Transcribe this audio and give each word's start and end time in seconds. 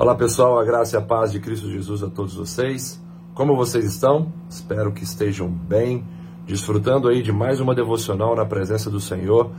Olá 0.00 0.14
pessoal, 0.14 0.60
a 0.60 0.64
graça 0.64 0.94
e 0.94 0.96
a 0.96 1.02
paz 1.02 1.32
de 1.32 1.40
Cristo 1.40 1.68
Jesus 1.68 2.04
a 2.04 2.08
todos 2.08 2.36
vocês. 2.36 3.02
Como 3.34 3.56
vocês 3.56 3.84
estão? 3.84 4.32
Espero 4.48 4.92
que 4.92 5.02
estejam 5.02 5.48
bem, 5.48 6.04
desfrutando 6.46 7.08
aí 7.08 7.20
de 7.20 7.32
mais 7.32 7.58
uma 7.58 7.74
devocional 7.74 8.36
na 8.36 8.44
presença 8.44 8.88
do 8.88 9.00
Senhor 9.00 9.50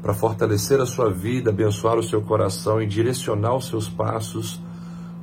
para 0.00 0.14
fortalecer 0.14 0.80
a 0.80 0.86
sua 0.86 1.10
vida, 1.10 1.50
abençoar 1.50 1.98
o 1.98 2.02
seu 2.04 2.22
coração 2.22 2.80
e 2.80 2.86
direcionar 2.86 3.56
os 3.56 3.66
seus 3.66 3.88
passos 3.88 4.62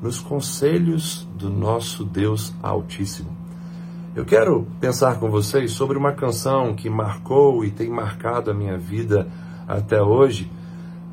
nos 0.02 0.20
conselhos 0.20 1.26
do 1.38 1.50
nosso 1.50 2.04
Deus 2.04 2.54
Altíssimo. 2.62 3.30
Eu 4.14 4.26
quero 4.26 4.68
pensar 4.82 5.21
com 5.21 5.32
vocês 5.32 5.71
sobre 5.71 5.98
uma 5.98 6.12
canção 6.12 6.76
que 6.76 6.89
marcou 6.89 7.64
e 7.64 7.71
tem 7.71 7.89
marcado 7.89 8.52
a 8.52 8.54
minha 8.54 8.78
vida 8.78 9.26
até 9.66 10.02
hoje, 10.02 10.52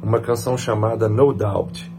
uma 0.02 0.18
canção 0.18 0.58
chamada 0.58 1.08
No 1.08 1.32
Doubt 1.32 1.91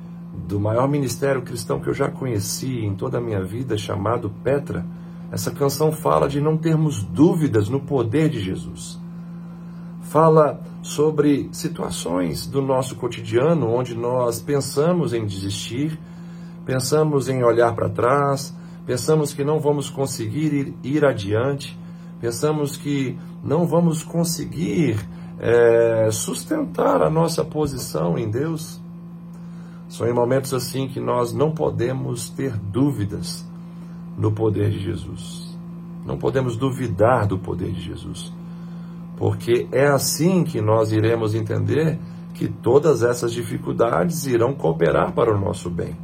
do 0.47 0.59
maior 0.59 0.87
ministério 0.87 1.41
cristão 1.41 1.79
que 1.79 1.87
eu 1.87 1.93
já 1.93 2.09
conheci 2.09 2.85
em 2.85 2.95
toda 2.95 3.17
a 3.17 3.21
minha 3.21 3.43
vida, 3.43 3.77
chamado 3.77 4.29
Petra, 4.43 4.85
essa 5.31 5.49
canção 5.49 5.91
fala 5.91 6.27
de 6.27 6.39
não 6.39 6.57
termos 6.57 7.01
dúvidas 7.01 7.69
no 7.69 7.79
poder 7.79 8.29
de 8.29 8.39
Jesus. 8.39 8.99
Fala 10.01 10.61
sobre 10.83 11.49
situações 11.51 12.45
do 12.45 12.61
nosso 12.61 12.95
cotidiano 12.97 13.67
onde 13.67 13.95
nós 13.95 14.39
pensamos 14.39 15.13
em 15.13 15.25
desistir, 15.25 15.97
pensamos 16.65 17.29
em 17.29 17.43
olhar 17.43 17.73
para 17.73 17.89
trás, 17.89 18.53
pensamos 18.85 19.33
que 19.33 19.43
não 19.43 19.59
vamos 19.59 19.89
conseguir 19.89 20.53
ir, 20.53 20.73
ir 20.83 21.05
adiante, 21.05 21.79
pensamos 22.21 22.77
que 22.77 23.17
não 23.43 23.65
vamos 23.65 24.03
conseguir 24.03 24.99
é, 25.39 26.09
sustentar 26.11 27.01
a 27.01 27.09
nossa 27.09 27.43
posição 27.43 28.17
em 28.17 28.29
Deus. 28.29 28.82
São 29.93 30.07
em 30.07 30.11
momentos 30.11 30.55
assim 30.55 30.87
que 30.87 30.99
nós 30.99 31.33
não 31.33 31.51
podemos 31.51 32.27
ter 32.27 32.57
dúvidas 32.57 33.47
no 34.17 34.31
poder 34.31 34.71
de 34.71 34.79
Jesus. 34.79 35.55
Não 36.03 36.17
podemos 36.17 36.57
duvidar 36.57 37.27
do 37.27 37.37
poder 37.37 37.71
de 37.71 37.79
Jesus. 37.79 38.33
Porque 39.15 39.67
é 39.71 39.85
assim 39.85 40.43
que 40.43 40.59
nós 40.59 40.91
iremos 40.91 41.35
entender 41.35 41.99
que 42.33 42.47
todas 42.47 43.03
essas 43.03 43.31
dificuldades 43.31 44.25
irão 44.25 44.55
cooperar 44.55 45.11
para 45.11 45.31
o 45.31 45.39
nosso 45.39 45.69
bem. 45.69 45.95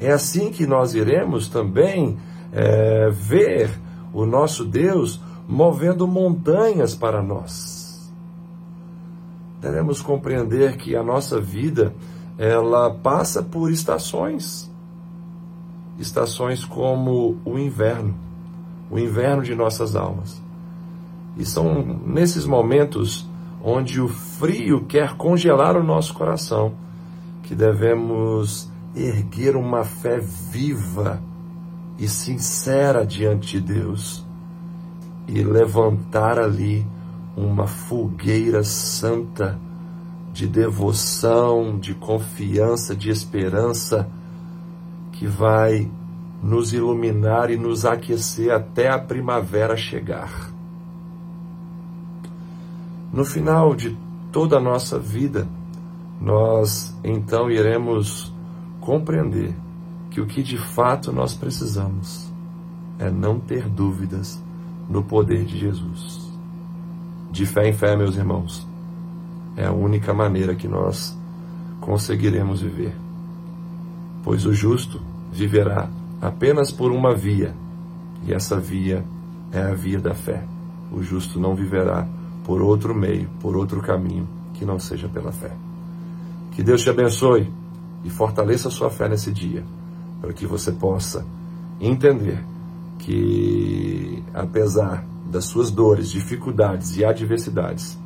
É 0.00 0.10
assim 0.10 0.50
que 0.50 0.66
nós 0.66 0.94
iremos 0.96 1.48
também 1.48 2.18
é, 2.52 3.08
ver 3.08 3.70
o 4.12 4.26
nosso 4.26 4.64
Deus 4.64 5.22
movendo 5.46 6.08
montanhas 6.08 6.96
para 6.96 7.22
nós. 7.22 8.12
Devemos 9.60 10.02
compreender 10.02 10.76
que 10.76 10.96
a 10.96 11.04
nossa 11.04 11.40
vida 11.40 11.94
ela 12.38 12.90
passa 12.90 13.42
por 13.42 13.70
estações. 13.70 14.70
Estações 15.98 16.64
como 16.64 17.36
o 17.44 17.58
inverno, 17.58 18.14
o 18.88 18.96
inverno 18.96 19.42
de 19.42 19.56
nossas 19.56 19.96
almas. 19.96 20.40
E 21.36 21.44
são 21.44 21.82
nesses 22.06 22.46
momentos 22.46 23.28
onde 23.62 24.00
o 24.00 24.06
frio 24.06 24.84
quer 24.84 25.16
congelar 25.16 25.76
o 25.76 25.82
nosso 25.82 26.14
coração 26.14 26.74
que 27.42 27.54
devemos 27.56 28.70
erguer 28.94 29.56
uma 29.56 29.82
fé 29.82 30.18
viva 30.18 31.20
e 31.98 32.08
sincera 32.08 33.04
diante 33.04 33.60
de 33.60 33.74
Deus 33.74 34.24
e 35.26 35.42
levantar 35.42 36.38
ali 36.38 36.86
uma 37.36 37.66
fogueira 37.66 38.62
santa 38.62 39.58
de 40.38 40.46
devoção, 40.46 41.76
de 41.76 41.94
confiança, 41.94 42.94
de 42.94 43.10
esperança, 43.10 44.08
que 45.10 45.26
vai 45.26 45.90
nos 46.40 46.72
iluminar 46.72 47.50
e 47.50 47.56
nos 47.56 47.84
aquecer 47.84 48.52
até 48.52 48.88
a 48.88 49.00
primavera 49.00 49.76
chegar. 49.76 50.52
No 53.12 53.24
final 53.24 53.74
de 53.74 53.98
toda 54.30 54.58
a 54.58 54.60
nossa 54.60 54.96
vida, 54.96 55.48
nós 56.20 56.96
então 57.02 57.50
iremos 57.50 58.32
compreender 58.80 59.52
que 60.08 60.20
o 60.20 60.26
que 60.26 60.40
de 60.40 60.56
fato 60.56 61.10
nós 61.10 61.34
precisamos 61.34 62.32
é 62.96 63.10
não 63.10 63.40
ter 63.40 63.68
dúvidas 63.68 64.40
no 64.88 65.02
poder 65.02 65.44
de 65.44 65.58
Jesus. 65.58 66.30
De 67.28 67.44
fé 67.44 67.68
em 67.68 67.72
fé, 67.72 67.96
meus 67.96 68.14
irmãos 68.14 68.67
é 69.58 69.66
a 69.66 69.72
única 69.72 70.14
maneira 70.14 70.54
que 70.54 70.68
nós 70.68 71.18
conseguiremos 71.80 72.62
viver. 72.62 72.94
Pois 74.22 74.46
o 74.46 74.54
justo 74.54 75.00
viverá 75.32 75.90
apenas 76.22 76.70
por 76.70 76.92
uma 76.92 77.12
via, 77.12 77.52
e 78.24 78.32
essa 78.32 78.60
via 78.60 79.04
é 79.50 79.60
a 79.60 79.74
via 79.74 79.98
da 79.98 80.14
fé. 80.14 80.44
O 80.92 81.02
justo 81.02 81.40
não 81.40 81.56
viverá 81.56 82.06
por 82.44 82.62
outro 82.62 82.94
meio, 82.94 83.28
por 83.40 83.56
outro 83.56 83.82
caminho 83.82 84.28
que 84.54 84.64
não 84.64 84.78
seja 84.78 85.08
pela 85.08 85.32
fé. 85.32 85.50
Que 86.52 86.62
Deus 86.62 86.82
te 86.82 86.90
abençoe 86.90 87.50
e 88.04 88.10
fortaleça 88.10 88.68
a 88.68 88.70
sua 88.70 88.90
fé 88.90 89.08
nesse 89.08 89.32
dia, 89.32 89.64
para 90.20 90.32
que 90.32 90.46
você 90.46 90.70
possa 90.70 91.26
entender 91.80 92.44
que, 93.00 94.22
apesar 94.32 95.04
das 95.28 95.46
suas 95.46 95.70
dores, 95.72 96.10
dificuldades 96.10 96.96
e 96.96 97.04
adversidades, 97.04 97.98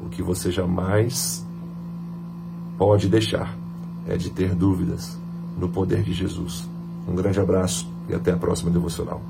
o 0.00 0.08
que 0.08 0.22
você 0.22 0.50
jamais 0.50 1.44
pode 2.78 3.08
deixar 3.08 3.56
é 4.06 4.16
de 4.16 4.30
ter 4.30 4.54
dúvidas 4.54 5.18
no 5.58 5.68
poder 5.68 6.02
de 6.02 6.12
Jesus. 6.12 6.68
Um 7.08 7.14
grande 7.14 7.40
abraço 7.40 7.88
e 8.08 8.14
até 8.14 8.32
a 8.32 8.36
próxima 8.36 8.70
devocional. 8.70 9.20